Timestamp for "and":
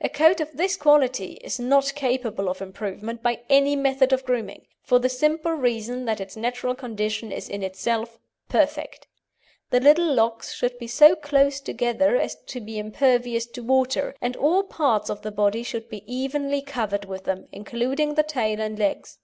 14.22-14.36, 18.62-18.78